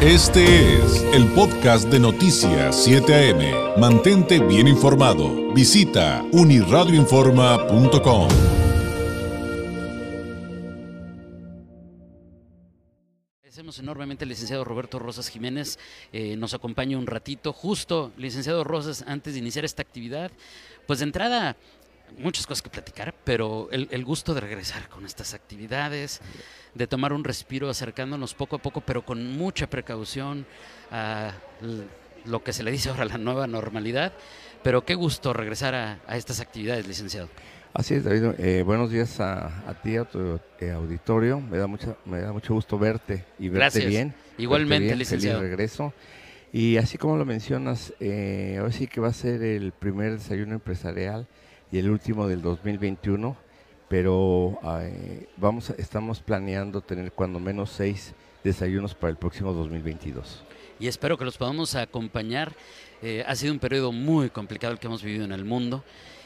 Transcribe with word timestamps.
Este 0.00 0.76
es 0.76 1.02
el 1.12 1.26
podcast 1.32 1.88
de 1.88 1.98
Noticias 1.98 2.84
7 2.84 3.32
AM. 3.32 3.80
Mantente 3.80 4.38
bien 4.38 4.68
informado. 4.68 5.52
Visita 5.52 6.24
uniradioinforma.com. 6.30 8.28
Agradecemos 13.40 13.80
enormemente 13.80 14.24
al 14.24 14.28
licenciado 14.28 14.62
Roberto 14.62 15.00
Rosas 15.00 15.28
Jiménez. 15.30 15.80
eh, 16.12 16.36
nos 16.36 16.54
acompaña 16.54 16.96
un 16.96 17.08
ratito. 17.08 17.52
Justo, 17.52 18.12
licenciado 18.16 18.62
Rosas, 18.62 19.04
antes 19.08 19.32
de 19.32 19.40
iniciar 19.40 19.64
esta 19.64 19.82
actividad, 19.82 20.30
pues 20.86 21.00
de 21.00 21.06
entrada, 21.06 21.56
muchas 22.16 22.46
cosas 22.46 22.62
que 22.62 22.70
platicar, 22.70 23.14
pero 23.24 23.68
el, 23.70 23.88
el 23.90 24.04
gusto 24.04 24.34
de 24.34 24.40
regresar 24.40 24.88
con 24.88 25.04
estas 25.04 25.34
actividades, 25.34 26.20
de 26.74 26.86
tomar 26.86 27.12
un 27.12 27.24
respiro 27.24 27.68
acercándonos 27.68 28.34
poco 28.34 28.56
a 28.56 28.58
poco, 28.58 28.80
pero 28.80 29.04
con 29.04 29.36
mucha 29.36 29.68
precaución 29.68 30.46
a 30.90 31.32
lo 32.24 32.42
que 32.42 32.52
se 32.52 32.62
le 32.62 32.70
dice 32.70 32.88
ahora 32.90 33.04
la 33.04 33.18
nueva 33.18 33.46
normalidad. 33.46 34.12
Pero 34.62 34.84
qué 34.84 34.94
gusto 34.94 35.32
regresar 35.32 35.74
a, 35.74 36.00
a 36.06 36.16
estas 36.16 36.40
actividades, 36.40 36.86
licenciado. 36.86 37.28
Así 37.74 37.94
es, 37.94 38.02
David. 38.04 38.34
Eh, 38.38 38.62
buenos 38.64 38.90
días 38.90 39.20
a, 39.20 39.68
a 39.68 39.74
ti, 39.80 39.96
a 39.96 40.04
tu 40.04 40.40
eh, 40.58 40.70
auditorio. 40.72 41.40
Me 41.40 41.58
da, 41.58 41.66
mucha, 41.68 41.96
me 42.06 42.20
da 42.20 42.32
mucho 42.32 42.54
gusto 42.54 42.76
verte 42.78 43.24
y 43.38 43.48
verte 43.50 43.58
Gracias. 43.58 43.86
bien. 43.86 44.14
Igualmente, 44.36 44.86
verte 44.86 44.86
bien. 44.86 44.98
licenciado. 44.98 45.38
Feliz 45.38 45.50
regreso. 45.50 45.92
Y 46.52 46.76
así 46.78 46.98
como 46.98 47.16
lo 47.16 47.24
mencionas, 47.24 47.92
eh, 48.00 48.56
ahora 48.58 48.72
sí 48.72 48.88
que 48.88 49.00
va 49.00 49.08
a 49.08 49.12
ser 49.12 49.42
el 49.42 49.70
primer 49.72 50.12
desayuno 50.18 50.54
empresarial 50.54 51.28
y 51.70 51.78
el 51.78 51.90
último 51.90 52.26
del 52.28 52.42
2021, 52.42 53.36
pero 53.88 54.58
eh, 54.80 55.28
vamos, 55.36 55.70
estamos 55.70 56.20
planeando 56.20 56.80
tener 56.80 57.12
cuando 57.12 57.38
menos 57.40 57.70
seis 57.70 58.12
desayunos 58.44 58.94
para 58.94 59.10
el 59.10 59.16
próximo 59.16 59.52
2022. 59.52 60.44
y 60.80 60.86
espero 60.86 61.18
que 61.18 61.24
los 61.24 61.36
podamos 61.36 61.74
acompañar. 61.74 62.52
Eh, 63.02 63.24
ha 63.26 63.34
sido 63.36 63.52
un 63.52 63.58
periodo 63.60 63.92
muy 63.92 64.28
complicado 64.30 64.72
el 64.72 64.78
que 64.80 64.86
hemos 64.88 65.02
vivido 65.04 65.24
en 65.24 65.30
el 65.32 65.44
mundo 65.44 65.84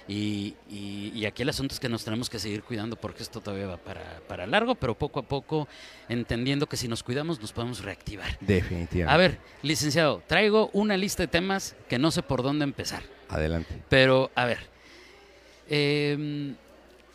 y, 0.08 0.54
y- 0.70 1.12
y 1.14 1.26
aquí 1.26 1.42
el 1.42 1.48
asunto 1.50 1.74
es 1.74 1.80
que 1.80 1.88
nos 1.90 2.02
tenemos 2.04 2.30
que 2.30 2.38
seguir 2.38 2.62
cuidando 2.62 2.96
porque 2.96 3.22
esto 3.22 3.40
todavía 3.42 3.66
va 3.66 3.76
para, 3.76 4.20
para 4.26 4.46
largo, 4.46 4.74
pero 4.74 4.94
poco 4.96 5.20
a 5.20 5.22
poco 5.22 5.68
entendiendo 6.08 6.66
que 6.66 6.76
si 6.78 6.88
nos 6.88 7.02
cuidamos 7.02 7.40
nos 7.40 7.52
podemos 7.52 7.82
reactivar. 7.84 8.38
Definitivamente. 8.40 9.12
A 9.14 9.16
ver, 9.18 9.38
licenciado, 9.62 10.22
traigo 10.26 10.70
una 10.72 10.96
lista 10.96 11.22
de 11.24 11.28
temas 11.28 11.76
que 11.90 11.98
no 11.98 12.10
sé 12.10 12.22
por 12.22 12.42
dónde 12.42 12.64
empezar, 12.64 13.02
Adelante. 13.28 13.82
pero 13.90 14.30
a 14.34 14.46
ver, 14.46 14.58
eh, 15.74 16.54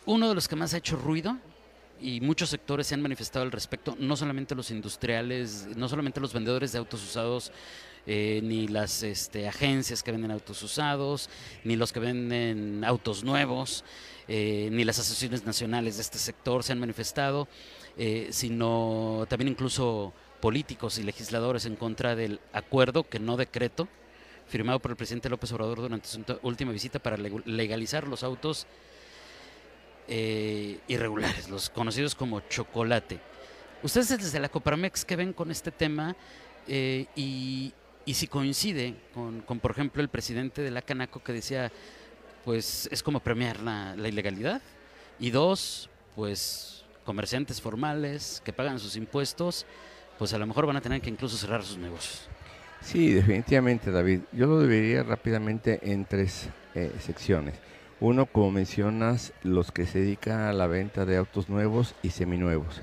uno 0.04 0.28
de 0.28 0.34
los 0.34 0.48
que 0.48 0.56
más 0.56 0.74
ha 0.74 0.78
hecho 0.78 0.96
ruido 0.96 1.38
y 2.00 2.20
muchos 2.20 2.50
sectores 2.50 2.88
se 2.88 2.94
han 2.94 3.02
manifestado 3.02 3.44
al 3.44 3.52
respecto, 3.52 3.96
no 4.00 4.16
solamente 4.16 4.56
los 4.56 4.72
industriales, 4.72 5.68
no 5.76 5.88
solamente 5.88 6.20
los 6.20 6.32
vendedores 6.32 6.72
de 6.72 6.78
autos 6.78 7.04
usados, 7.04 7.52
eh, 8.06 8.40
ni 8.42 8.66
las 8.66 9.02
este, 9.04 9.46
agencias 9.46 10.02
que 10.02 10.10
venden 10.10 10.32
autos 10.32 10.60
usados, 10.62 11.28
ni 11.62 11.76
los 11.76 11.92
que 11.92 12.00
venden 12.00 12.82
autos 12.84 13.22
nuevos, 13.22 13.84
eh, 14.26 14.70
ni 14.72 14.82
las 14.82 14.98
asociaciones 14.98 15.44
nacionales 15.44 15.96
de 15.96 16.02
este 16.02 16.18
sector 16.18 16.64
se 16.64 16.72
han 16.72 16.80
manifestado, 16.80 17.46
eh, 17.96 18.28
sino 18.30 19.26
también 19.28 19.48
incluso 19.48 20.12
políticos 20.40 20.98
y 20.98 21.02
legisladores 21.04 21.64
en 21.64 21.76
contra 21.76 22.16
del 22.16 22.40
acuerdo, 22.52 23.04
que 23.04 23.20
no 23.20 23.36
decreto, 23.36 23.88
firmado 24.48 24.78
por 24.80 24.90
el 24.90 24.96
presidente 24.96 25.28
López 25.28 25.52
Obrador 25.52 25.78
durante 25.78 26.08
su 26.08 26.24
última 26.42 26.72
visita 26.72 26.98
para 26.98 27.16
leg- 27.16 27.44
legalizar 27.44 28.08
los 28.08 28.22
autos 28.22 28.66
eh, 30.08 30.80
irregulares, 30.88 31.48
los 31.48 31.70
conocidos 31.70 32.14
como 32.14 32.40
chocolate. 32.40 33.20
Ustedes 33.82 34.08
desde 34.08 34.40
la 34.40 34.48
Coparmex, 34.48 35.04
¿qué 35.04 35.16
ven 35.16 35.32
con 35.32 35.50
este 35.50 35.70
tema? 35.70 36.16
Eh, 36.66 37.06
y, 37.14 37.72
y 38.04 38.14
si 38.14 38.26
coincide 38.26 38.94
con, 39.14 39.42
con, 39.42 39.60
por 39.60 39.70
ejemplo, 39.70 40.02
el 40.02 40.08
presidente 40.08 40.62
de 40.62 40.70
la 40.70 40.82
Canaco 40.82 41.22
que 41.22 41.32
decía, 41.32 41.70
pues 42.44 42.88
es 42.90 43.02
como 43.02 43.20
premiar 43.20 43.60
la 43.60 44.08
ilegalidad. 44.08 44.62
Y 45.20 45.30
dos, 45.30 45.90
pues 46.16 46.84
comerciantes 47.04 47.60
formales 47.60 48.42
que 48.44 48.52
pagan 48.52 48.78
sus 48.78 48.96
impuestos, 48.96 49.66
pues 50.18 50.32
a 50.32 50.38
lo 50.38 50.46
mejor 50.46 50.66
van 50.66 50.76
a 50.76 50.80
tener 50.80 51.00
que 51.00 51.10
incluso 51.10 51.36
cerrar 51.36 51.64
sus 51.64 51.76
negocios. 51.76 52.28
Sí, 52.80 53.12
definitivamente, 53.12 53.90
David. 53.90 54.20
Yo 54.32 54.46
lo 54.46 54.60
dividiría 54.62 55.02
rápidamente 55.02 55.92
en 55.92 56.04
tres 56.04 56.48
eh, 56.74 56.92
secciones. 57.00 57.54
Uno, 58.00 58.26
como 58.26 58.52
mencionas, 58.52 59.32
los 59.42 59.72
que 59.72 59.86
se 59.86 60.00
dedican 60.00 60.40
a 60.40 60.52
la 60.52 60.66
venta 60.66 61.04
de 61.04 61.16
autos 61.16 61.48
nuevos 61.48 61.94
y 62.02 62.10
seminuevos. 62.10 62.82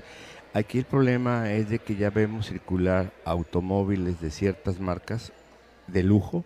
Aquí 0.52 0.78
el 0.78 0.84
problema 0.84 1.52
es 1.52 1.68
de 1.70 1.78
que 1.78 1.96
ya 1.96 2.10
vemos 2.10 2.46
circular 2.46 3.12
automóviles 3.24 4.20
de 4.20 4.30
ciertas 4.30 4.80
marcas 4.80 5.32
de 5.86 6.02
lujo 6.02 6.44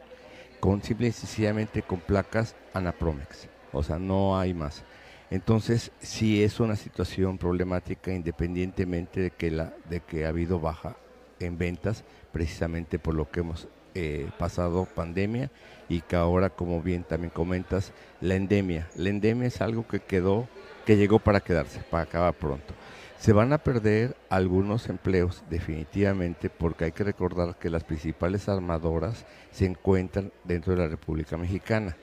con 0.61 0.83
simple 0.83 1.09
y 1.09 1.13
sencillamente 1.13 1.83
con 1.83 2.01
placas 2.01 2.57
Anapromex. 2.73 3.49
O 3.73 3.83
sea, 3.83 3.99
no 3.99 4.39
hay 4.39 4.55
más. 4.55 4.85
Entonces, 5.31 5.93
sí 6.01 6.43
es 6.43 6.61
una 6.61 6.77
situación 6.77 7.39
problemática 7.39 8.13
independientemente 8.13 9.21
de 9.21 9.31
que, 9.31 9.51
la, 9.51 9.75
de 9.89 10.01
que 10.01 10.25
ha 10.27 10.29
habido 10.29 10.61
baja 10.61 10.97
en 11.41 11.59
ventas, 11.59 12.05
precisamente 12.33 12.99
por 12.99 13.15
lo 13.15 13.31
que 13.31 13.41
hemos 13.41 13.69
eh, 13.95 14.31
pasado 14.39 14.85
pandemia 14.85 15.51
y 15.89 16.03
que 16.03 16.15
ahora, 16.15 16.51
como 16.51 16.81
bien 16.81 17.03
también 17.03 17.31
comentas, 17.31 17.93
la 18.21 18.37
endemia. 18.37 18.89
La 18.95 19.09
endemia 19.09 19.49
es 19.49 19.61
algo 19.61 19.87
que 19.89 19.99
quedó, 19.99 20.49
que 20.87 20.97
llegó 20.97 21.19
para 21.19 21.41
quedarse, 21.41 21.81
para 21.91 22.05
acabar 22.05 22.35
pronto. 22.35 22.75
Se 23.19 23.33
van 23.33 23.53
a 23.53 23.59
perder 23.59 24.17
algunos 24.31 24.89
empleos 24.89 25.43
definitivamente 25.51 26.49
porque 26.49 26.87
hay 26.87 26.93
que 26.93 27.05
recordar 27.05 27.57
que 27.59 27.69
las 27.69 27.85
principales 27.85 28.49
armadoras 28.49 29.27
se 29.51 29.67
encuentran 29.67 30.33
dentro 30.45 30.73
de 30.73 30.79
la 30.79 30.89
República 30.89 31.37
Mexicana. 31.37 31.97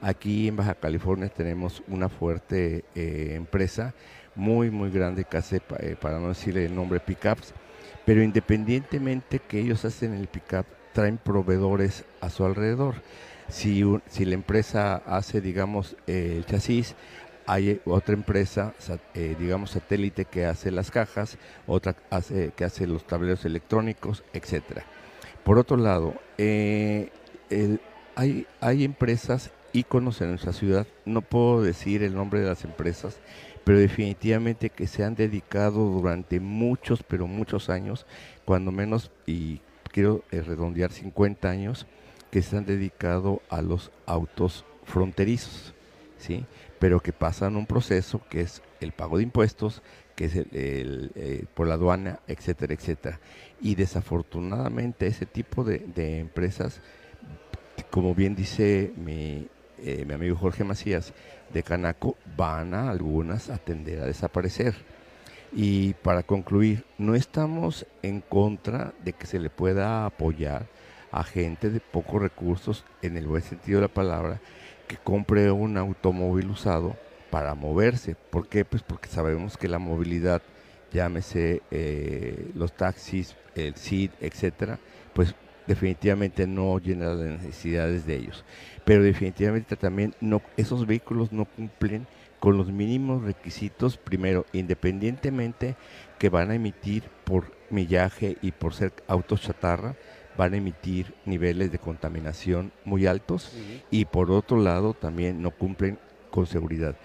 Aquí 0.00 0.48
en 0.48 0.56
Baja 0.56 0.74
California 0.74 1.28
tenemos 1.28 1.82
una 1.88 2.08
fuerte 2.08 2.84
eh, 2.94 3.34
empresa 3.34 3.94
muy, 4.34 4.70
muy 4.70 4.90
grande 4.90 5.24
que 5.24 5.36
hace, 5.36 5.60
eh, 5.80 5.96
para 6.00 6.18
no 6.18 6.28
decirle 6.28 6.64
el 6.64 6.74
nombre, 6.74 7.00
pickups, 7.00 7.52
pero 8.04 8.22
independientemente 8.22 9.40
que 9.40 9.60
ellos 9.60 9.84
hacen 9.84 10.14
el 10.14 10.26
pickup, 10.28 10.66
traen 10.92 11.18
proveedores 11.18 12.04
a 12.20 12.30
su 12.30 12.44
alrededor. 12.44 12.96
Si, 13.48 13.82
si 14.10 14.24
la 14.24 14.34
empresa 14.34 14.96
hace, 15.06 15.40
digamos, 15.40 15.96
eh, 16.06 16.34
el 16.38 16.46
chasis, 16.46 16.94
hay 17.46 17.80
otra 17.84 18.14
empresa, 18.14 18.72
sa- 18.78 18.98
eh, 19.14 19.36
digamos, 19.38 19.70
satélite 19.70 20.24
que 20.24 20.46
hace 20.46 20.70
las 20.70 20.90
cajas, 20.90 21.36
otra 21.66 21.94
hace, 22.10 22.52
que 22.56 22.64
hace 22.64 22.86
los 22.86 23.06
tableros 23.06 23.44
electrónicos, 23.44 24.22
etcétera. 24.32 24.84
Por 25.44 25.58
otro 25.58 25.76
lado, 25.76 26.14
eh, 26.38 27.10
hay, 28.14 28.46
hay 28.60 28.84
empresas 28.84 29.50
íconos 29.72 30.20
en 30.20 30.30
nuestra 30.30 30.52
ciudad, 30.52 30.86
no 31.04 31.22
puedo 31.22 31.62
decir 31.62 32.02
el 32.02 32.14
nombre 32.14 32.40
de 32.40 32.48
las 32.48 32.64
empresas, 32.64 33.18
pero 33.64 33.78
definitivamente 33.78 34.70
que 34.70 34.86
se 34.86 35.04
han 35.04 35.14
dedicado 35.14 35.84
durante 35.88 36.40
muchos, 36.40 37.02
pero 37.02 37.26
muchos 37.26 37.70
años, 37.70 38.06
cuando 38.44 38.72
menos, 38.72 39.10
y 39.26 39.60
quiero 39.90 40.24
eh, 40.30 40.42
redondear 40.42 40.90
50 40.90 41.48
años, 41.48 41.86
que 42.30 42.42
se 42.42 42.56
han 42.56 42.64
dedicado 42.64 43.42
a 43.50 43.62
los 43.62 43.92
autos 44.06 44.64
fronterizos, 44.84 45.74
¿sí? 46.18 46.44
Pero 46.78 47.00
que 47.00 47.12
pasan 47.12 47.56
un 47.56 47.66
proceso 47.66 48.20
que 48.28 48.40
es 48.40 48.62
el 48.80 48.92
pago 48.92 49.18
de 49.18 49.24
impuestos, 49.24 49.82
que 50.16 50.24
es 50.24 50.36
el, 50.36 51.12
eh, 51.14 51.44
por 51.54 51.68
la 51.68 51.74
aduana, 51.74 52.20
etcétera, 52.26 52.74
etcétera. 52.74 53.20
Y 53.60 53.74
desafortunadamente 53.74 55.06
ese 55.06 55.26
tipo 55.26 55.62
de, 55.62 55.78
de 55.78 56.18
empresas, 56.18 56.80
como 57.90 58.14
bien 58.14 58.34
dice 58.34 58.92
mi, 58.96 59.48
eh, 59.84 60.04
mi 60.06 60.14
amigo 60.14 60.36
Jorge 60.36 60.64
Macías 60.64 61.12
de 61.52 61.62
Canaco, 61.62 62.16
van 62.36 62.74
a 62.74 62.90
algunas 62.90 63.50
a 63.50 63.58
tender 63.58 64.00
a 64.00 64.06
desaparecer. 64.06 64.74
Y 65.52 65.94
para 65.94 66.22
concluir, 66.22 66.84
no 66.98 67.14
estamos 67.14 67.86
en 68.02 68.20
contra 68.20 68.94
de 69.04 69.12
que 69.12 69.26
se 69.26 69.38
le 69.38 69.50
pueda 69.50 70.06
apoyar 70.06 70.66
a 71.10 71.24
gente 71.24 71.68
de 71.68 71.80
pocos 71.80 72.22
recursos, 72.22 72.84
en 73.02 73.18
el 73.18 73.26
buen 73.26 73.42
sentido 73.42 73.80
de 73.80 73.86
la 73.86 73.92
palabra, 73.92 74.40
que 74.88 74.96
compre 74.96 75.50
un 75.50 75.76
automóvil 75.76 76.50
usado 76.50 76.96
para 77.30 77.54
moverse. 77.54 78.14
¿Por 78.14 78.48
qué? 78.48 78.64
Pues 78.64 78.82
porque 78.82 79.08
sabemos 79.08 79.58
que 79.58 79.68
la 79.68 79.78
movilidad, 79.78 80.42
llámese 80.90 81.62
eh, 81.70 82.50
los 82.54 82.72
taxis, 82.72 83.36
el 83.54 83.74
CID, 83.74 84.10
etcétera, 84.20 84.78
pues 85.12 85.34
definitivamente 85.66 86.46
no 86.46 86.78
llena 86.78 87.14
las 87.14 87.42
necesidades 87.42 88.06
de 88.06 88.16
ellos. 88.16 88.44
Pero 88.84 89.02
definitivamente 89.02 89.76
también 89.76 90.14
no, 90.20 90.42
esos 90.56 90.86
vehículos 90.86 91.32
no 91.32 91.44
cumplen 91.44 92.06
con 92.40 92.56
los 92.56 92.72
mínimos 92.72 93.22
requisitos, 93.22 93.96
primero, 93.96 94.46
independientemente 94.52 95.76
que 96.18 96.28
van 96.28 96.50
a 96.50 96.56
emitir 96.56 97.04
por 97.24 97.52
millaje 97.70 98.36
y 98.42 98.50
por 98.50 98.74
ser 98.74 98.92
autos 99.06 99.42
chatarra, 99.42 99.94
van 100.36 100.54
a 100.54 100.56
emitir 100.56 101.14
niveles 101.24 101.70
de 101.70 101.78
contaminación 101.78 102.72
muy 102.84 103.06
altos 103.06 103.52
y 103.90 104.06
por 104.06 104.30
otro 104.30 104.58
lado 104.58 104.94
también 104.94 105.42
no 105.42 105.50
cumplen 105.52 105.98
con 106.30 106.46
seguridad. 106.46 106.96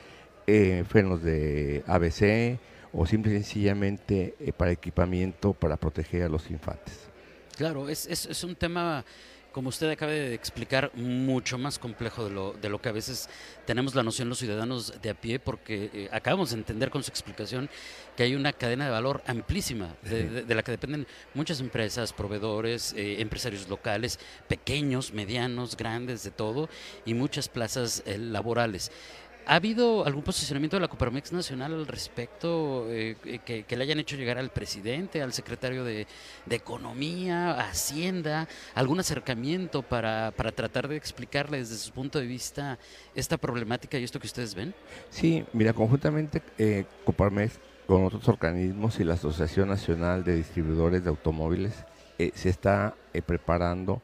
Eh, 0.48 0.84
frenos 0.88 1.22
de 1.22 1.84
ABC 1.86 2.58
o 2.94 3.06
simple 3.06 3.34
y 3.34 3.36
sencillamente 3.36 4.36
eh, 4.40 4.54
para 4.54 4.72
equipamiento 4.72 5.54
para 5.54 5.78
proteger 5.78 6.24
a 6.24 6.30
los 6.30 6.50
infantes. 6.50 7.10
Claro, 7.58 7.90
es, 7.90 8.06
es, 8.06 8.28
es 8.28 8.44
un 8.44 8.56
tema 8.56 9.04
como 9.58 9.70
usted 9.70 9.90
acaba 9.90 10.12
de 10.12 10.36
explicar, 10.36 10.92
mucho 10.94 11.58
más 11.58 11.80
complejo 11.80 12.24
de 12.24 12.30
lo, 12.30 12.54
de 12.54 12.70
lo 12.70 12.80
que 12.80 12.90
a 12.90 12.92
veces 12.92 13.28
tenemos 13.66 13.96
la 13.96 14.04
noción 14.04 14.30
los 14.30 14.38
ciudadanos 14.38 15.02
de 15.02 15.10
a 15.10 15.16
pie, 15.16 15.40
porque 15.40 15.90
eh, 15.92 16.10
acabamos 16.12 16.52
de 16.52 16.58
entender 16.58 16.92
con 16.92 17.02
su 17.02 17.10
explicación 17.10 17.68
que 18.16 18.22
hay 18.22 18.36
una 18.36 18.54
cadena 18.54 18.86
de 18.86 18.92
valor 18.92 19.24
amplísima, 19.26 19.96
de, 20.04 20.46
la 20.54 20.62
que 20.62 20.70
dependen 20.70 21.08
muchas 21.34 21.60
empresas, 21.60 22.14
proveedores, 22.14 22.94
eh, 22.94 23.20
empresarios 23.20 23.68
locales, 23.68 24.20
pequeños, 24.48 25.12
medianos, 25.12 25.76
grandes, 25.76 26.24
de 26.24 26.30
todo, 26.30 26.70
y 27.04 27.16
muchas 27.16 27.50
plazas 27.50 28.04
eh, 28.06 28.20
laborales. 28.20 28.92
¿Ha 29.50 29.56
habido 29.56 30.06
algún 30.06 30.24
posicionamiento 30.24 30.76
de 30.76 30.82
la 30.82 30.90
Coparmex 30.90 31.32
Nacional 31.32 31.74
al 31.74 31.88
respecto 31.88 32.86
eh, 32.90 33.16
que, 33.46 33.78
le 33.78 33.84
hayan 33.84 33.98
hecho 33.98 34.18
llegar 34.18 34.38
al 34.38 34.50
presidente, 34.50 35.22
al 35.22 35.32
secretario 35.32 35.86
de, 35.86 36.06
Economía, 36.50 37.54
Hacienda, 37.62 38.50
algún 38.76 39.00
acercamiento 39.00 39.84
para, 39.84 40.34
tratar 40.34 40.90
de 40.90 40.98
explicarle 40.98 41.60
desde 41.60 41.78
su 41.78 41.94
punto 41.94 42.20
de 42.20 42.26
vista 42.26 42.78
esta 43.16 43.38
problemática 43.38 43.98
y 43.98 44.04
esto 44.04 44.20
que 44.20 44.28
ustedes 44.28 44.54
ven? 44.54 44.76
Sí, 45.12 45.46
mira, 45.54 45.72
conjuntamente 45.72 46.42
eh, 46.58 46.84
Coparmex 47.06 47.58
con 47.88 48.04
otros 48.04 48.28
organismos 48.28 49.00
y 49.00 49.06
la 49.06 49.14
Asociación 49.14 49.70
Nacional 49.70 50.26
de 50.26 50.36
Distribuidores 50.36 51.06
de 51.06 51.10
Automóviles 51.10 51.74
eh, 52.20 52.32
se 52.36 52.50
está 52.50 52.96
eh, 53.14 53.22
preparando 53.22 54.02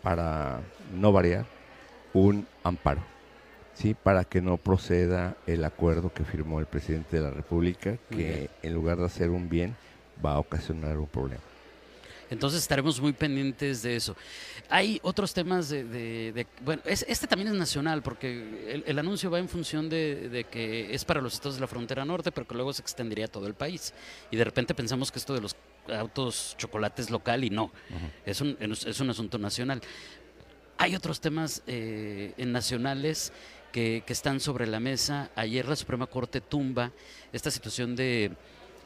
para 0.00 0.60
no 0.94 1.10
variar 1.10 1.44
un 2.12 2.46
amparo 2.62 3.13
sí, 3.74 3.94
para 3.94 4.24
que 4.24 4.40
no 4.40 4.56
proceda 4.56 5.36
el 5.46 5.64
acuerdo 5.64 6.12
que 6.12 6.24
firmó 6.24 6.60
el 6.60 6.66
presidente 6.66 7.16
de 7.16 7.22
la 7.22 7.30
República, 7.30 7.98
que 8.10 8.50
en 8.62 8.74
lugar 8.74 8.98
de 8.98 9.06
hacer 9.06 9.30
un 9.30 9.48
bien, 9.48 9.76
va 10.24 10.32
a 10.32 10.38
ocasionar 10.38 10.98
un 10.98 11.06
problema. 11.06 11.42
Entonces 12.30 12.62
estaremos 12.62 13.00
muy 13.00 13.12
pendientes 13.12 13.82
de 13.82 13.96
eso. 13.96 14.16
Hay 14.68 14.98
otros 15.02 15.34
temas 15.34 15.68
de, 15.68 16.46
bueno, 16.62 16.82
este 16.86 17.26
también 17.26 17.48
es 17.48 17.54
nacional 17.54 18.02
porque 18.02 18.82
el, 18.86 18.98
anuncio 18.98 19.30
va 19.30 19.38
en 19.38 19.48
función 19.48 19.88
de, 19.88 20.46
que 20.50 20.94
es 20.94 21.04
para 21.04 21.20
los 21.20 21.34
estados 21.34 21.56
de 21.56 21.60
la 21.60 21.66
frontera 21.66 22.04
norte, 22.04 22.32
pero 22.32 22.46
que 22.46 22.54
luego 22.54 22.72
se 22.72 22.82
extendería 22.82 23.26
a 23.26 23.28
todo 23.28 23.46
el 23.46 23.54
país. 23.54 23.92
Y 24.30 24.36
de 24.36 24.44
repente 24.44 24.74
pensamos 24.74 25.12
que 25.12 25.18
esto 25.18 25.34
de 25.34 25.42
los 25.42 25.54
autos 25.96 26.54
chocolates 26.58 27.10
local 27.10 27.44
y 27.44 27.50
no, 27.50 27.70
es, 28.24 28.40
un, 28.40 28.56
es 28.60 29.00
un 29.00 29.10
asunto 29.10 29.38
nacional. 29.38 29.80
Hay 30.78 30.96
otros 30.96 31.20
temas 31.20 31.62
eh, 31.66 32.32
nacionales 32.38 33.32
que, 33.74 34.04
están 34.06 34.38
sobre 34.38 34.68
la 34.68 34.78
mesa. 34.78 35.30
Ayer 35.34 35.66
la 35.66 35.74
Suprema 35.74 36.06
Corte 36.06 36.40
tumba 36.40 36.92
esta 37.32 37.50
situación 37.50 37.96
de, 37.96 38.30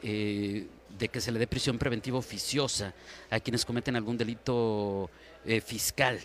eh, 0.02 0.66
de 0.98 1.08
que 1.10 1.20
se 1.20 1.30
le 1.30 1.38
dé 1.38 1.46
prisión 1.46 1.76
preventiva 1.76 2.16
oficiosa 2.16 2.94
a 3.28 3.38
quienes 3.38 3.66
cometen 3.66 3.96
algún 3.96 4.16
delito 4.16 5.10
eh, 5.44 5.60
fiscal. 5.60 6.18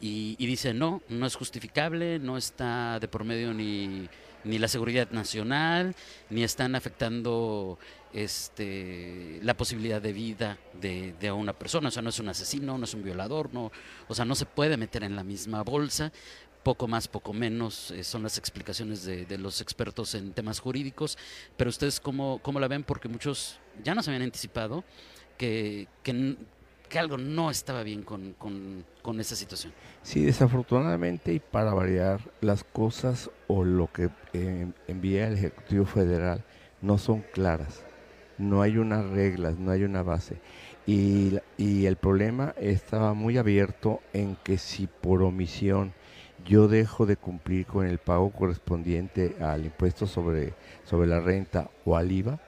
Y, 0.00 0.36
dice, 0.38 0.72
no, 0.72 1.02
no 1.08 1.26
es 1.26 1.34
justificable, 1.34 2.18
no 2.18 2.38
está 2.38 2.98
de 2.98 3.08
por 3.08 3.24
medio 3.24 3.52
ni, 3.52 4.08
ni 4.44 4.58
la 4.58 4.68
seguridad 4.68 5.10
nacional, 5.10 5.94
ni 6.30 6.44
están 6.44 6.76
afectando 6.76 7.78
este, 8.14 9.40
la 9.42 9.56
posibilidad 9.56 10.00
de 10.00 10.12
vida 10.12 10.56
de, 10.80 11.14
de, 11.20 11.32
una 11.32 11.52
persona. 11.52 11.88
O 11.88 11.90
sea, 11.90 12.00
no 12.00 12.10
es 12.10 12.20
un 12.20 12.28
asesino, 12.28 12.78
no 12.78 12.84
es 12.84 12.94
un 12.94 13.02
violador, 13.02 13.52
no, 13.52 13.72
o 14.06 14.14
sea, 14.14 14.24
no 14.24 14.36
se 14.36 14.46
puede 14.46 14.76
meter 14.76 15.02
en 15.02 15.16
la 15.16 15.24
misma 15.24 15.62
bolsa 15.62 16.12
poco 16.62 16.88
más, 16.88 17.08
poco 17.08 17.32
menos, 17.32 17.90
eh, 17.90 18.04
son 18.04 18.22
las 18.22 18.38
explicaciones 18.38 19.04
de, 19.04 19.38
los 19.38 19.60
expertos 19.60 20.14
en 20.14 20.32
temas 20.32 20.60
jurídicos, 20.60 21.16
pero 21.56 21.70
ustedes 21.70 22.00
cómo, 22.00 22.40
cómo 22.42 22.60
la 22.60 22.68
ven, 22.68 22.84
porque 22.84 23.08
muchos 23.08 23.58
ya 23.82 23.94
nos 23.94 24.08
habían 24.08 24.22
anticipado 24.22 24.84
que, 25.36 25.86
que, 26.02 26.36
algo 26.98 27.16
no 27.18 27.50
estaba 27.50 27.82
bien 27.82 28.02
con, 28.02 28.34
con, 28.34 29.20
esa 29.20 29.36
situación. 29.36 29.72
Sí, 30.02 30.24
desafortunadamente 30.24 31.32
y 31.32 31.38
para 31.38 31.72
variar 31.72 32.20
las 32.40 32.64
cosas 32.64 33.30
o 33.46 33.64
lo 33.64 33.90
que 33.90 34.10
eh, 34.34 34.70
envía 34.86 35.28
el 35.28 35.34
Ejecutivo 35.34 35.86
Federal 35.86 36.44
no 36.82 36.98
son 36.98 37.22
claras, 37.32 37.84
no 38.36 38.60
hay 38.62 38.76
unas 38.76 39.06
reglas, 39.06 39.58
no 39.58 39.70
hay 39.70 39.84
una 39.84 40.02
base. 40.02 40.40
Y, 40.86 41.38
y 41.56 41.86
el 41.86 41.96
problema 41.96 42.54
estaba 42.58 43.14
muy 43.14 43.38
abierto 43.38 44.00
en 44.12 44.36
que 44.36 44.58
si 44.58 44.86
por 44.86 45.22
omisión 45.22 45.94
yo 46.46 46.68
dejo 46.68 47.06
de 47.06 47.16
cumplir 47.16 47.66
con 47.66 47.86
el 47.86 47.98
pago 47.98 48.30
correspondiente 48.30 49.36
al 49.40 49.64
impuesto 49.64 50.06
sobre, 50.06 50.54
sobre 50.84 51.08
la 51.08 51.20
renta 51.20 51.70
o 51.84 51.96
al 51.96 52.10
IVA, 52.10 52.40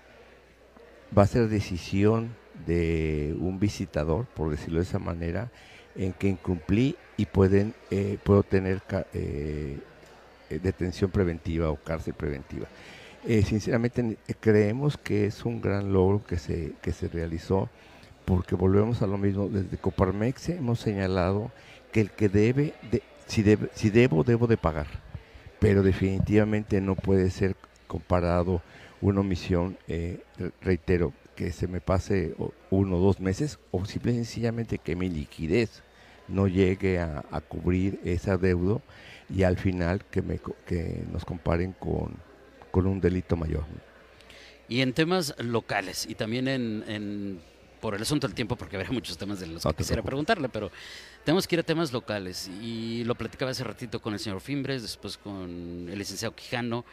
va 1.17 1.23
a 1.23 1.27
ser 1.27 1.49
decisión 1.49 2.35
de 2.67 3.35
un 3.39 3.59
visitador, 3.59 4.27
por 4.27 4.51
decirlo 4.51 4.79
de 4.79 4.85
esa 4.85 4.99
manera, 4.99 5.51
en 5.97 6.13
que 6.13 6.29
incumplí 6.29 6.97
y 7.17 7.27
pueden, 7.27 7.75
eh, 7.91 8.19
puedo 8.23 8.43
tener 8.43 8.83
eh, 9.13 9.79
detención 10.49 11.11
preventiva 11.11 11.71
o 11.71 11.77
cárcel 11.77 12.15
preventiva. 12.15 12.67
Eh, 13.27 13.43
sinceramente 13.43 14.17
creemos 14.41 14.97
que 14.97 15.27
es 15.27 15.45
un 15.45 15.61
gran 15.61 15.93
logro 15.93 16.25
que 16.25 16.39
se, 16.39 16.73
que 16.81 16.93
se 16.93 17.09
realizó 17.09 17.69
porque 18.25 18.55
volvemos 18.55 19.03
a 19.03 19.07
lo 19.07 19.19
mismo, 19.19 19.49
desde 19.49 19.77
Coparmex 19.77 20.51
hemos 20.51 20.81
señalado 20.81 21.51
que 21.93 22.01
el 22.01 22.11
que 22.11 22.29
debe 22.29 22.75
de, 22.91 23.03
si, 23.31 23.45
si 23.75 23.91
debo, 23.91 24.25
debo 24.25 24.47
de 24.47 24.57
pagar, 24.57 24.89
pero 25.61 25.83
definitivamente 25.83 26.81
no 26.81 26.97
puede 26.97 27.31
ser 27.31 27.55
comparado 27.87 28.61
una 29.01 29.21
omisión, 29.21 29.79
eh, 29.87 30.21
reitero, 30.61 31.13
que 31.37 31.53
se 31.53 31.69
me 31.69 31.81
pase 31.81 32.35
uno 32.71 32.97
o 32.97 33.01
dos 33.01 33.21
meses 33.21 33.59
o 33.71 33.85
simple 33.87 34.13
y 34.13 34.17
sencillamente 34.17 34.79
que 34.79 34.97
mi 34.97 35.09
liquidez 35.09 35.83
no 36.29 36.49
llegue 36.49 36.99
a, 36.99 37.23
cubrir 37.49 37.99
esa 38.05 38.37
deuda 38.37 38.81
y 39.35 39.45
al 39.45 39.57
final 39.57 40.05
que, 40.11 40.23
me, 40.23 40.39
que 40.67 41.03
nos 41.11 41.25
comparen 41.25 41.73
con, 41.73 42.15
con 42.71 42.87
un 42.87 43.01
delito 43.01 43.37
mayor. 43.37 43.65
Y 44.69 44.83
en 44.83 44.93
temas 44.93 45.35
locales 45.39 46.07
y 46.09 46.15
también 46.15 46.47
en 46.47 47.41
por 47.81 47.95
el 47.95 48.03
asunto 48.03 48.27
del 48.27 48.35
tiempo, 48.35 48.57
porque 48.57 48.77
habrá 48.77 48.91
muchos 48.91 49.17
temas 49.17 49.41
de 49.41 49.47
los 49.47 49.63
que 49.63 49.75
quisiera 49.75 50.03
preguntarle, 50.03 50.49
pero 50.49 50.71
tenemos 51.25 51.47
que 51.47 51.57
ir 51.57 51.61
a 51.61 51.63
temas 51.63 51.93
locales. 51.93 52.49
Y 52.63 53.05
lo 53.05 53.15
platicaba 53.15 53.51
hace 53.51 53.65
ratito 53.65 54.01
con 54.01 54.13
el 54.13 54.21
señor 54.21 54.41
Fimbres, 54.41 54.83
después 54.83 55.17
con 55.17 55.89
el 55.89 55.99
licenciado 55.99 56.35
Quijano, 56.35 56.85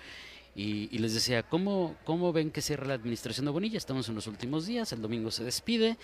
y, 0.60 0.98
les 0.98 1.14
decía, 1.14 1.44
¿cómo, 1.44 1.96
¿cómo 2.04 2.34
ven 2.34 2.50
que 2.50 2.64
cierra 2.64 2.88
la 2.88 2.96
administración 2.96 3.46
de 3.46 3.52
Bonilla? 3.52 3.78
Estamos 3.78 4.10
en 4.10 4.16
los 4.16 4.26
últimos 4.26 4.66
días, 4.66 4.92
el 4.92 5.04
domingo 5.04 5.30
se 5.30 5.44
despide. 5.44 5.98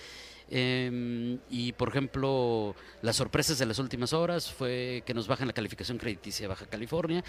Em, 0.51 1.39
y 1.49 1.71
por 1.71 1.89
ejemplo, 1.89 2.75
las 3.01 3.15
sorpresas 3.15 3.57
de 3.57 3.65
las 3.65 3.79
últimas 3.79 4.13
horas 4.13 4.51
fue 4.51 5.01
que 5.07 5.15
nos 5.15 5.27
bajan 5.27 5.47
la 5.47 5.53
calificación 5.53 5.97
crediticia 5.97 6.47
Baja 6.47 6.67
California. 6.67 7.23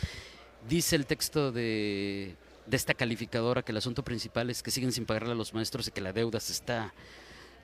Dice 0.69 0.97
el 0.97 1.07
texto 1.07 1.51
de, 1.51 2.37
de 2.67 2.77
esta 2.77 2.93
calificadora 2.93 3.63
que 3.63 3.73
el 3.73 3.79
asunto 3.79 4.05
principal 4.05 4.51
es 4.51 4.63
que 4.63 4.71
siguen 4.71 4.93
sin 4.93 5.07
pagarle 5.07 5.33
a 5.33 5.35
los 5.35 5.55
maestros 5.55 5.89
y 5.89 5.93
que 5.93 6.03
la 6.03 6.13
deuda 6.13 6.41
se 6.41 6.53
está 6.53 6.93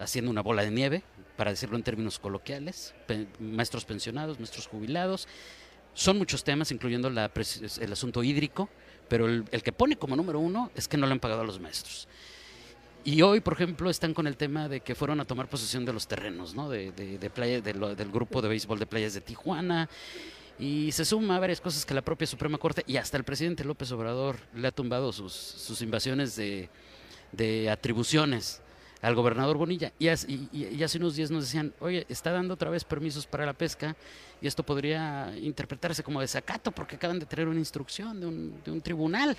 haciendo 0.01 0.31
una 0.31 0.41
bola 0.41 0.63
de 0.63 0.71
nieve, 0.71 1.03
para 1.37 1.51
decirlo 1.51 1.77
en 1.77 1.83
términos 1.83 2.19
coloquiales, 2.19 2.95
maestros 3.39 3.85
pensionados, 3.85 4.39
maestros 4.39 4.67
jubilados. 4.67 5.29
Son 5.95 6.19
muchos 6.19 6.45
temas, 6.45 6.71
incluyendo 6.73 7.09
el 7.09 7.93
asunto 7.93 8.23
hídrico, 8.23 8.69
pero 9.09 9.27
el, 9.27 9.45
que 9.45 9.73
pone 9.73 9.97
como 9.97 10.17
número 10.17 10.39
uno 10.39 10.71
es 10.75 10.87
que 10.87 10.97
no 10.97 11.07
le 11.07 11.13
han 11.13 11.21
pagado 11.21 11.41
a 11.41 11.45
los 11.45 11.59
maestros. 11.59 12.09
Y 13.05 13.23
hoy, 13.23 13.41
por 13.41 13.55
ejemplo, 13.55 13.89
están 13.89 14.13
con 14.13 14.27
el 14.27 14.37
tema 14.37 14.69
de 14.69 14.81
que 14.81 14.95
fueron 14.95 15.21
a 15.21 15.25
tomar 15.25 15.49
posesión 15.49 15.85
de 15.87 15.93
los 15.93 16.07
terrenos, 16.07 16.55
¿no? 16.55 16.69
De, 16.69 16.93
de, 16.93 17.31
playa, 17.31 17.61
del 17.61 18.11
grupo 18.11 18.43
de 18.43 18.49
béisbol 18.49 18.79
de 18.79 18.87
playas 18.87 19.15
de 19.15 19.23
Tijuana. 19.23 19.89
Y 20.59 20.93
se 20.93 21.07
suma 21.07 21.37
a 21.37 21.41
varias 21.41 21.63
cosas 21.63 21.87
que 21.87 21.95
la 21.95 22.03
propia 22.03 22.27
Suprema 22.27 22.59
Corte 22.59 22.85
y 22.87 22.99
hasta 22.99 23.17
el 23.17 23.25
presidente 23.25 23.65
López 23.65 23.91
Obrador 23.93 24.37
le 24.55 24.69
ha 24.69 24.73
tumbado 24.73 25.11
sus, 25.11 25.81
invasiones 25.81 26.37
de, 26.37 26.69
de 27.33 27.71
atribuciones 27.71 28.61
al 29.03 29.15
gobernador 29.15 29.57
Bonilla. 29.57 29.93
Y, 29.99 30.09
hace 30.09 30.99
unos 30.99 31.17
días 31.17 31.31
nos 31.31 31.45
decían, 31.45 31.73
oye, 31.81 32.07
está 32.09 32.33
dando 32.33 32.55
otra 32.55 32.71
vez 32.71 32.85
permisos 32.85 33.27
para 33.27 33.47
la 33.47 33.53
pesca 33.53 33.97
y 34.41 34.47
esto 34.47 34.63
podría 34.63 35.33
interpretarse 35.39 36.03
como 36.03 36.21
desacato 36.21 36.71
porque 36.73 36.97
acaban 36.97 37.19
de 37.19 37.27
tener 37.27 37.49
una 37.49 37.59
instrucción 37.59 38.21
de 38.21 38.27
un, 38.27 38.63
de 38.65 38.71
un 38.71 38.81
tribunal 38.81 39.37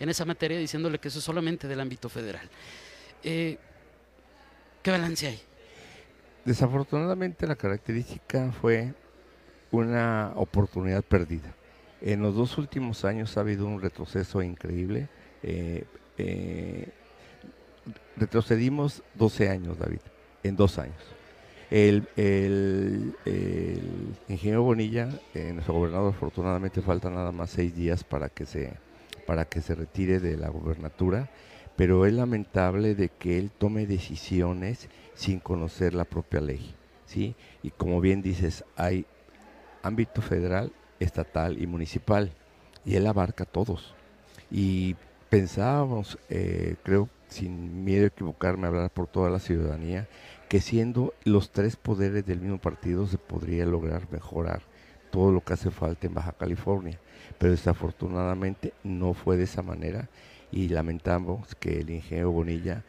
en 0.00 0.08
esa 0.08 0.24
materia 0.24 0.58
diciéndole 0.58 0.98
que 0.98 1.08
eso 1.08 1.18
es 1.18 1.24
solamente 1.24 1.68
del 1.68 1.80
ámbito 1.80 2.08
federal. 2.08 2.48
Eh, 3.22 3.58
¿Qué 4.82 4.90
balance 4.90 5.26
hay? 5.28 5.40
Desafortunadamente 6.44 7.46
la 7.46 7.54
característica 7.54 8.50
fue 8.52 8.94
una 9.70 10.32
oportunidad 10.34 11.04
perdida. 11.04 11.54
En 12.00 12.20
los 12.20 12.34
dos 12.34 12.58
últimos 12.58 13.04
años 13.04 13.36
ha 13.36 13.40
habido 13.40 13.64
un 13.66 13.80
retroceso 13.80 14.42
increíble. 14.42 15.08
Eh, 15.44 15.84
eh, 16.18 16.88
retrocedimos 18.16 19.02
12 19.14 19.48
años, 19.48 19.78
David, 19.78 20.00
en 20.42 20.56
dos 20.56 20.78
años. 20.78 20.96
El, 21.70 22.06
ingeniero 24.28 24.62
Bonilla, 24.62 25.08
eh, 25.34 25.52
nuestro 25.54 25.74
gobernador, 25.74 26.12
afortunadamente 26.14 26.82
falta 26.82 27.08
nada 27.08 27.32
más 27.32 27.50
seis 27.50 27.74
días 27.74 28.04
para 28.04 28.28
que 28.28 28.44
se 28.44 28.74
para 29.26 29.44
que 29.44 29.60
se 29.60 29.74
retire 29.74 30.20
de 30.20 30.36
la 30.36 30.48
gobernatura, 30.48 31.30
pero 31.76 32.06
es 32.06 32.12
lamentable 32.12 32.94
de 32.94 33.08
que 33.08 33.38
él 33.38 33.50
tome 33.56 33.86
decisiones 33.86 34.88
sin 35.14 35.38
conocer 35.38 35.94
la 35.94 36.04
propia 36.04 36.40
ley. 36.40 36.74
¿sí? 37.06 37.34
Y 37.62 37.70
como 37.70 38.00
bien 38.00 38.20
dices, 38.20 38.64
hay 38.76 39.06
ámbito 39.82 40.22
federal, 40.22 40.72
estatal 41.00 41.62
y 41.62 41.66
municipal, 41.66 42.32
y 42.84 42.96
él 42.96 43.06
abarca 43.06 43.44
todos. 43.44 43.94
Y 44.50 44.96
pensábamos, 45.30 46.18
eh, 46.28 46.76
creo, 46.82 47.08
sin 47.32 47.84
miedo 47.84 48.04
a 48.04 48.08
equivocarme, 48.08 48.68
hablar 48.68 48.90
por 48.90 49.08
toda 49.08 49.30
la 49.30 49.40
ciudadanía, 49.40 50.08
que 50.48 50.60
siendo 50.60 51.14
los 51.24 51.50
tres 51.50 51.76
poderes 51.76 52.24
del 52.24 52.40
mismo 52.40 52.58
partido 52.58 53.06
se 53.06 53.18
podría 53.18 53.66
lograr 53.66 54.06
mejorar 54.12 54.62
todo 55.10 55.32
lo 55.32 55.42
que 55.42 55.54
hace 55.54 55.70
falta 55.70 56.06
en 56.06 56.14
Baja 56.14 56.32
California. 56.32 57.00
Pero 57.38 57.52
desafortunadamente 57.52 58.72
no 58.84 59.14
fue 59.14 59.36
de 59.36 59.44
esa 59.44 59.62
manera 59.62 60.08
y 60.50 60.68
lamentamos 60.68 61.54
que 61.56 61.80
el 61.80 61.90
ingeniero 61.90 62.30
Bonilla 62.30 62.84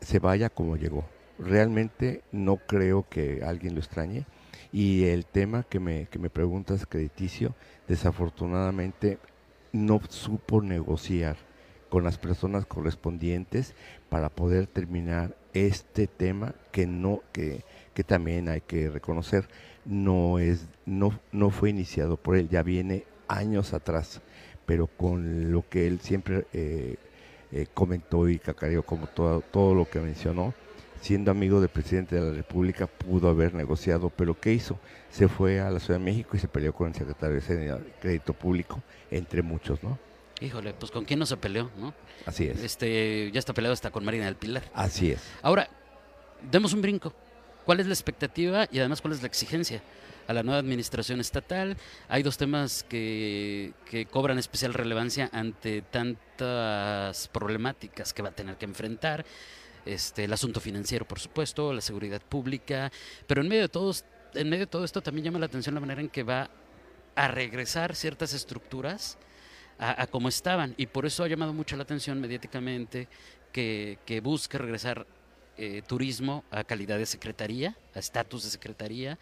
se 0.00 0.18
vaya 0.18 0.48
como 0.48 0.76
llegó. 0.76 1.04
Realmente 1.38 2.22
no 2.32 2.56
creo 2.56 3.06
que 3.08 3.42
alguien 3.44 3.74
lo 3.74 3.80
extrañe. 3.80 4.26
Y 4.72 5.04
el 5.04 5.26
tema 5.26 5.64
que 5.64 5.80
me, 5.80 6.06
que 6.06 6.18
me 6.18 6.30
preguntas, 6.30 6.86
crediticio, 6.86 7.54
desafortunadamente 7.88 9.18
no 9.72 10.00
supo 10.08 10.62
negociar 10.62 11.36
con 11.92 12.04
las 12.04 12.16
personas 12.16 12.64
correspondientes 12.64 13.74
para 14.08 14.30
poder 14.30 14.66
terminar 14.66 15.36
este 15.52 16.06
tema 16.06 16.54
que 16.70 16.86
no 16.86 17.20
que, 17.32 17.64
que 17.92 18.02
también 18.02 18.48
hay 18.48 18.62
que 18.62 18.88
reconocer. 18.88 19.46
No 19.84 20.38
es 20.38 20.68
no 20.86 21.20
no 21.32 21.50
fue 21.50 21.68
iniciado 21.68 22.16
por 22.16 22.36
él 22.36 22.48
ya 22.48 22.62
viene 22.62 23.04
años 23.28 23.74
atrás 23.74 24.22
pero 24.64 24.86
con 24.86 25.52
lo 25.52 25.68
que 25.68 25.86
él 25.86 26.00
siempre 26.00 26.46
eh, 26.54 26.96
eh, 27.52 27.66
comentó 27.74 28.26
y 28.26 28.38
cacareó 28.38 28.84
como 28.84 29.06
todo, 29.06 29.42
todo 29.42 29.74
lo 29.74 29.84
que 29.84 30.00
mencionó 30.00 30.54
siendo 31.02 31.30
amigo 31.30 31.60
del 31.60 31.68
presidente 31.68 32.14
de 32.14 32.22
la 32.22 32.34
República 32.34 32.86
pudo 32.86 33.28
haber 33.28 33.52
negociado 33.52 34.08
pero 34.08 34.40
qué 34.40 34.54
hizo 34.54 34.78
se 35.10 35.28
fue 35.28 35.60
a 35.60 35.68
la 35.68 35.78
Ciudad 35.78 36.00
de 36.00 36.06
México 36.06 36.38
y 36.38 36.40
se 36.40 36.48
peleó 36.48 36.72
con 36.72 36.88
el 36.88 36.94
secretario 36.94 37.36
de 37.36 37.92
Crédito 38.00 38.32
Público 38.32 38.80
entre 39.10 39.42
muchos 39.42 39.82
no 39.82 39.98
Híjole, 40.42 40.74
pues 40.74 40.90
con 40.90 41.04
quién 41.04 41.20
no 41.20 41.26
se 41.26 41.36
peleó, 41.36 41.70
¿no? 41.78 41.94
Así 42.26 42.46
es. 42.46 42.60
Este, 42.62 43.30
ya 43.32 43.38
está 43.38 43.54
peleado 43.54 43.74
hasta 43.74 43.90
con 43.90 44.04
Marina 44.04 44.24
del 44.24 44.36
Pilar. 44.36 44.64
Así 44.74 45.12
es. 45.12 45.20
Ahora, 45.40 45.68
demos 46.50 46.72
un 46.72 46.82
brinco. 46.82 47.14
¿Cuál 47.64 47.78
es 47.78 47.86
la 47.86 47.92
expectativa 47.92 48.66
y 48.72 48.80
además 48.80 49.00
cuál 49.00 49.14
es 49.14 49.20
la 49.20 49.28
exigencia 49.28 49.82
a 50.26 50.32
la 50.32 50.42
nueva 50.42 50.58
administración 50.58 51.20
estatal? 51.20 51.76
Hay 52.08 52.24
dos 52.24 52.36
temas 52.36 52.82
que, 52.82 53.72
que 53.88 54.06
cobran 54.06 54.36
especial 54.38 54.74
relevancia 54.74 55.30
ante 55.32 55.82
tantas 55.82 57.28
problemáticas 57.28 58.12
que 58.12 58.22
va 58.22 58.30
a 58.30 58.34
tener 58.34 58.56
que 58.56 58.64
enfrentar. 58.64 59.24
Este, 59.84 60.24
el 60.24 60.32
asunto 60.32 60.60
financiero, 60.60 61.06
por 61.06 61.20
supuesto, 61.20 61.72
la 61.72 61.80
seguridad 61.80 62.20
pública, 62.20 62.90
pero 63.26 63.42
en 63.42 63.48
medio 63.48 63.62
de 63.62 63.68
todos, 63.68 64.04
en 64.34 64.48
medio 64.48 64.66
de 64.66 64.70
todo 64.70 64.84
esto 64.84 65.02
también 65.02 65.24
llama 65.24 65.38
la 65.38 65.46
atención 65.46 65.74
la 65.74 65.80
manera 65.80 66.00
en 66.00 66.08
que 66.08 66.22
va 66.22 66.50
a 67.14 67.28
regresar 67.28 67.94
ciertas 67.94 68.32
estructuras 68.32 69.18
a, 69.82 70.06
como 70.06 70.28
estaban. 70.28 70.74
Y 70.76 70.86
por 70.86 71.06
eso 71.06 71.24
ha 71.24 71.28
llamado 71.28 71.52
mucho 71.52 71.76
la 71.76 71.82
atención 71.82 72.20
mediáticamente 72.20 73.08
que, 73.52 73.98
que 74.06 74.20
busque 74.20 74.58
regresar 74.58 75.06
eh, 75.58 75.82
turismo 75.86 76.44
a 76.50 76.64
calidad 76.64 76.98
de 76.98 77.06
secretaría, 77.06 77.76
a 77.94 77.98
estatus 77.98 78.44
de 78.44 78.50
secretaría, 78.50 79.18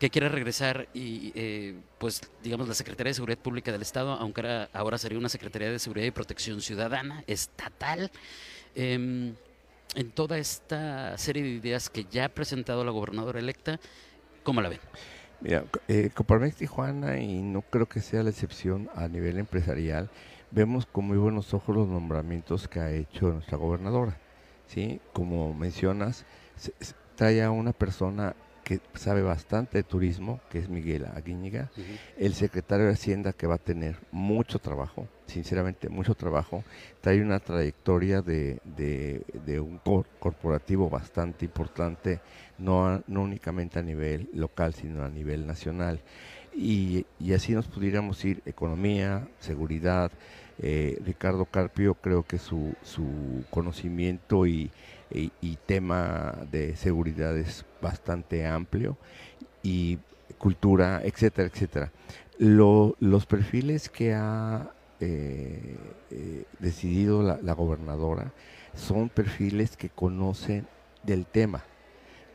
que 0.00 0.08
quiere 0.08 0.30
regresar 0.30 0.88
y, 0.94 1.30
eh, 1.34 1.74
pues, 1.98 2.22
digamos, 2.42 2.66
la 2.66 2.74
Secretaría 2.74 3.10
de 3.10 3.14
Seguridad 3.14 3.38
Pública 3.38 3.70
del 3.70 3.82
Estado, 3.82 4.14
aunque 4.14 4.66
ahora, 4.72 4.96
sería 4.96 5.18
una 5.18 5.28
Secretaría 5.28 5.70
de 5.70 5.78
Seguridad 5.78 6.06
y 6.06 6.10
Protección 6.10 6.62
Ciudadana 6.62 7.22
estatal. 7.26 8.10
Em, 8.74 9.34
en 9.94 10.10
toda 10.12 10.38
esta 10.38 11.18
serie 11.18 11.42
de 11.42 11.50
ideas 11.50 11.90
que 11.90 12.06
ya 12.10 12.26
ha 12.26 12.28
presentado 12.30 12.82
la 12.82 12.92
gobernadora 12.92 13.40
electa, 13.40 13.78
¿cómo 14.42 14.62
la 14.62 14.70
ven? 14.70 14.80
Mira, 15.40 15.64
eh, 15.88 16.10
Coparmex 16.14 16.56
Tijuana, 16.56 17.18
y 17.18 17.40
no 17.40 17.62
creo 17.62 17.86
que 17.86 18.00
sea 18.00 18.22
la 18.22 18.30
excepción 18.30 18.90
a 18.94 19.08
nivel 19.08 19.38
empresarial, 19.38 20.10
vemos 20.50 20.84
con 20.84 21.06
muy 21.06 21.16
buenos 21.16 21.54
ojos 21.54 21.74
los 21.74 21.88
nombramientos 21.88 22.68
que 22.68 22.80
ha 22.80 22.90
hecho 22.92 23.30
nuestra 23.32 23.56
gobernadora. 23.56 24.18
¿sí? 24.66 25.00
Como 25.14 25.54
mencionas, 25.54 26.26
trae 27.16 27.42
a 27.42 27.50
una 27.50 27.72
persona 27.72 28.34
que 28.70 28.78
sabe 28.94 29.20
bastante 29.20 29.78
de 29.78 29.82
turismo, 29.82 30.38
que 30.48 30.60
es 30.60 30.68
Miguel 30.68 31.04
Aguíñiga, 31.16 31.72
el 32.16 32.34
secretario 32.34 32.86
de 32.86 32.92
Hacienda 32.92 33.32
que 33.32 33.48
va 33.48 33.56
a 33.56 33.58
tener 33.58 33.96
mucho 34.12 34.60
trabajo, 34.60 35.08
sinceramente 35.26 35.88
mucho 35.88 36.14
trabajo, 36.14 36.62
trae 37.00 37.20
una 37.20 37.40
trayectoria 37.40 38.22
de, 38.22 38.60
un 39.60 39.80
corporativo 40.20 40.88
bastante 40.88 41.46
importante, 41.46 42.20
no, 42.58 43.02
no 43.08 43.22
únicamente 43.22 43.80
a 43.80 43.82
nivel 43.82 44.30
local, 44.34 44.72
sino 44.72 45.02
a 45.02 45.08
nivel 45.08 45.48
nacional. 45.48 45.98
Y, 46.54 47.06
así 47.34 47.54
nos 47.54 47.66
pudiéramos 47.66 48.24
ir 48.24 48.40
economía, 48.46 49.26
seguridad. 49.40 50.12
Eh, 50.62 50.96
Ricardo 51.04 51.44
Carpio 51.46 51.94
creo 51.94 52.22
que 52.22 52.38
su, 52.38 52.72
su 52.82 53.44
conocimiento 53.50 54.46
y, 54.46 54.70
y, 55.12 55.56
tema 55.66 56.34
de 56.50 56.76
seguridad 56.76 57.36
es 57.36 57.64
bastante 57.80 58.46
amplio 58.46 58.96
y 59.62 59.98
cultura, 60.38 61.02
etcétera, 61.04 61.48
etcétera. 61.48 61.92
los 62.38 63.26
perfiles 63.26 63.88
que 63.88 64.14
ha 64.14 64.70
eh, 65.00 65.76
eh, 66.10 66.44
decidido 66.58 67.22
la, 67.22 67.38
la, 67.42 67.54
gobernadora 67.54 68.32
son 68.74 69.08
perfiles 69.08 69.76
que 69.76 69.88
conocen 69.88 70.66
del 71.02 71.26
tema. 71.26 71.64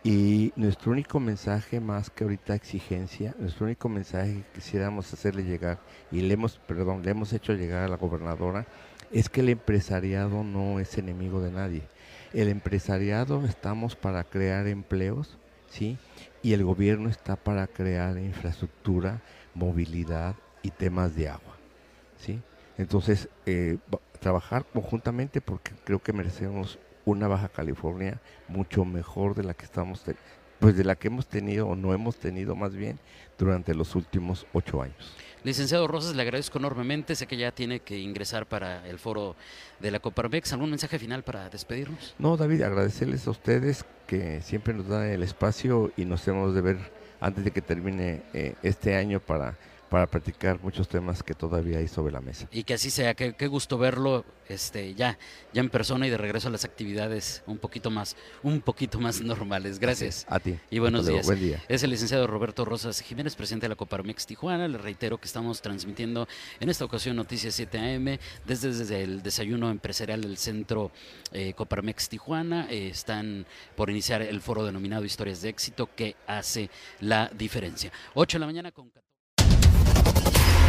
Y 0.04 0.54
nuestro 0.56 0.92
único 0.92 1.20
mensaje, 1.20 1.80
más 1.80 2.12
que 2.12 2.24
ahorita 2.24 2.54
exigencia, 2.54 3.34
nuestro 3.40 3.66
único 3.66 3.90
mensaje 3.90 4.34
que 4.36 4.60
quisiéramos 4.60 5.12
hacerle 5.12 5.44
llegar, 5.44 5.80
y 6.12 6.22
le 6.22 6.34
hemos, 6.36 6.58
perdón, 6.60 7.02
le 7.04 7.10
hemos 7.10 7.34
hecho 7.34 7.54
llegar 7.54 7.84
a 7.84 7.88
la 7.88 7.98
gobernadora, 7.98 8.68
es 9.12 9.30
que 9.30 9.42
el 9.42 9.50
empresariado 9.50 10.44
no 10.44 10.80
es 10.80 10.98
enemigo 11.00 11.42
de 11.42 11.52
nadie 11.52 11.82
el 12.36 12.50
empresariado 12.50 13.46
estamos 13.46 13.96
para 13.96 14.26
crear 14.26 14.68
empleos, 14.68 15.38
¿sí? 15.70 15.98
Y 16.44 16.54
el 16.54 16.66
gobierno 16.66 17.10
está 17.10 17.38
para 17.38 17.66
crear 17.66 18.18
infraestructura, 18.18 19.22
movilidad 19.54 20.36
y 20.62 20.72
temas 20.72 21.16
de 21.16 21.30
agua, 21.30 21.56
¿sí? 22.18 22.42
Entonces, 22.78 23.30
eh, 23.46 23.78
trabajar 24.20 24.66
conjuntamente 24.66 25.40
porque 25.40 25.72
creo 25.86 26.00
que 26.00 26.12
merecemos 26.12 26.78
una 27.06 27.30
Baja 27.30 27.48
California 27.48 28.20
mucho 28.50 28.84
mejor 28.84 29.34
de 29.36 29.44
la 29.44 29.54
que 29.54 29.64
estamos 29.64 30.04
pues 30.60 30.76
de 30.76 30.84
la 30.84 30.96
que 30.96 31.08
hemos 31.08 31.28
tenido 31.28 31.68
o 31.68 31.76
no 31.76 31.94
hemos 31.94 32.16
tenido 32.18 32.56
más 32.56 32.74
bien 32.74 33.00
durante 33.38 33.74
los 33.74 33.96
últimos 33.96 34.46
ocho 34.54 34.82
años. 34.82 35.16
Licenciado 35.44 35.88
Rosas, 35.88 36.16
le 36.16 36.24
agradezco 36.24 36.58
enormemente. 36.58 37.16
Sé 37.16 37.28
que 37.28 37.38
ya 37.38 37.52
tiene 37.52 37.80
que 37.80 38.00
ingresar 38.00 38.48
para 38.48 38.88
el 38.88 38.98
foro 38.98 39.36
de 39.80 39.92
la 39.92 40.00
Coparmex. 40.00 40.54
¿Algún 40.54 40.72
mensaje 40.72 40.98
final 40.98 41.22
para 41.22 41.50
despedirnos? 41.50 42.16
No, 42.18 42.36
David, 42.36 42.64
agradecerles 42.64 43.28
a 43.28 43.30
ustedes 43.30 43.86
que 44.08 44.42
siempre 44.42 44.74
nos 44.74 44.88
dan 44.88 45.04
el 45.04 45.22
espacio 45.22 45.92
y 45.98 46.06
nos 46.06 46.28
hemos 46.28 46.56
de 46.56 46.62
ver 46.62 46.78
antes 47.20 47.44
de 47.44 47.52
que 47.52 47.62
termine 47.62 48.24
eh, 48.34 48.56
este 48.64 48.96
año 48.96 49.20
para 49.20 49.56
para 49.90 50.08
practicar 50.08 50.60
muchos 50.62 50.88
temas 50.88 51.22
que 51.22 51.34
todavía 51.34 51.78
hay 51.78 51.88
sobre 51.88 52.12
la 52.12 52.22
mesa. 52.22 52.48
Y 52.52 52.64
que 52.64 52.74
así 52.74 52.90
sea, 52.90 53.14
qué, 53.14 53.48
gusto 53.48 53.78
verlo 53.78 54.26
este, 54.50 54.94
ya, 54.96 55.18
ya 55.54 55.62
en 55.62 55.70
persona 55.70 56.08
y 56.08 56.10
de 56.10 56.18
regreso 56.18 56.48
a 56.48 56.52
las 56.52 56.66
actividades 56.66 57.44
un 57.46 57.58
poquito 57.58 57.92
más, 57.92 58.16
un 58.44 58.62
poquito 58.62 59.00
más 59.00 59.22
normales. 59.22 59.80
Gracias. 59.80 60.26
A 60.30 60.40
ti. 60.40 60.58
Y 60.70 60.80
buenos 60.80 61.06
días. 61.06 61.26
Buen 61.26 61.40
día. 61.40 61.64
Es 61.68 61.84
el 61.84 61.92
licenciado 61.92 62.26
Roberto 62.28 62.66
Rosas 62.66 63.02
Jiménez, 63.02 63.36
presidente 63.36 63.66
de 63.66 63.70
la 63.70 63.76
Coparmex 63.76 64.26
Tijuana. 64.26 64.68
Le 64.68 64.78
reitero 64.78 65.20
que 65.20 65.26
estamos 65.26 65.62
transmitiendo 65.62 66.28
en 66.60 66.70
esta 66.70 66.86
ocasión 66.86 67.16
Noticias 67.16 67.54
7 67.54 67.78
AM 67.78 68.18
desde, 68.46 68.74
desde 68.74 69.04
el 69.04 69.22
desayuno 69.22 69.70
empresarial 69.70 70.22
del 70.22 70.38
centro 70.38 70.92
eh, 71.32 71.54
Coparmex 71.54 72.10
Tijuana. 72.10 72.68
Eh, 72.70 72.90
están 72.90 73.46
por 73.76 73.90
iniciar 73.90 74.22
el 74.22 74.42
foro 74.42 74.66
denominado 74.66 75.06
Historias 75.06 75.42
de 75.42 75.50
Éxito 75.50 75.90
que 75.96 76.16
hace 76.28 76.70
la 77.00 77.30
diferencia. 77.36 77.92
8 78.16 78.38
de 78.38 78.40
la 78.40 78.46
mañana 78.48 78.72
con 78.72 78.90